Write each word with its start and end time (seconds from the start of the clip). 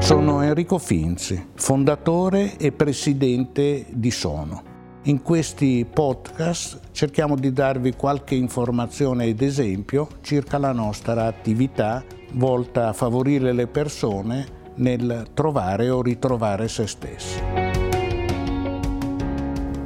Sono 0.00 0.42
Enrico 0.42 0.78
Finzi, 0.78 1.48
fondatore 1.54 2.56
e 2.56 2.72
presidente 2.72 3.84
di 3.90 4.10
Sono. 4.10 4.62
In 5.02 5.22
questi 5.22 5.84
podcast 5.92 6.92
cerchiamo 6.92 7.34
di 7.34 7.52
darvi 7.52 7.94
qualche 7.94 8.34
informazione 8.34 9.26
ed 9.26 9.42
esempio 9.42 10.08
circa 10.22 10.56
la 10.56 10.72
nostra 10.72 11.26
attività 11.26 12.02
volta 12.32 12.88
a 12.88 12.92
favorire 12.94 13.52
le 13.52 13.66
persone 13.66 14.46
nel 14.76 15.26
trovare 15.34 15.90
o 15.90 16.00
ritrovare 16.00 16.68
se 16.68 16.86
stessi. 16.86 17.42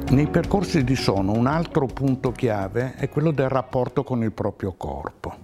Nei 0.09 0.27
percorsi 0.27 0.83
di 0.85 0.95
Sono 0.95 1.33
un 1.33 1.47
altro 1.47 1.87
punto 1.87 2.31
chiave 2.31 2.93
è 2.95 3.09
quello 3.09 3.31
del 3.31 3.49
rapporto 3.49 4.03
con 4.03 4.23
il 4.23 4.31
proprio 4.31 4.73
corpo, 4.77 5.35